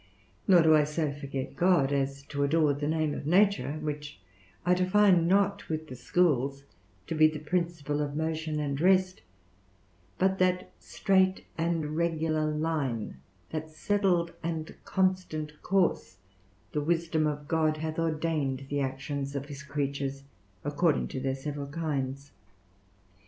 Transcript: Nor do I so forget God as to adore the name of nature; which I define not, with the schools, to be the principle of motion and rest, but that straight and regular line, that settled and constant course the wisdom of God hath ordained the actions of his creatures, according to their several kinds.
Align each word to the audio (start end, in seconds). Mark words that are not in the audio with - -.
Nor 0.47 0.63
do 0.63 0.75
I 0.75 0.83
so 0.83 1.11
forget 1.11 1.55
God 1.55 1.93
as 1.93 2.23
to 2.23 2.43
adore 2.43 2.73
the 2.73 2.87
name 2.87 3.13
of 3.13 3.27
nature; 3.27 3.73
which 3.73 4.19
I 4.65 4.73
define 4.73 5.27
not, 5.27 5.69
with 5.69 5.89
the 5.89 5.95
schools, 5.95 6.63
to 7.05 7.13
be 7.13 7.27
the 7.27 7.37
principle 7.37 8.01
of 8.01 8.15
motion 8.15 8.59
and 8.59 8.81
rest, 8.81 9.21
but 10.17 10.39
that 10.39 10.71
straight 10.79 11.45
and 11.55 11.95
regular 11.95 12.49
line, 12.51 13.17
that 13.51 13.69
settled 13.69 14.33
and 14.41 14.73
constant 14.85 15.61
course 15.61 16.17
the 16.71 16.81
wisdom 16.81 17.27
of 17.27 17.47
God 17.47 17.77
hath 17.77 17.99
ordained 17.99 18.65
the 18.71 18.79
actions 18.79 19.35
of 19.35 19.45
his 19.49 19.61
creatures, 19.61 20.23
according 20.63 21.09
to 21.09 21.19
their 21.19 21.35
several 21.35 21.67
kinds. 21.67 22.31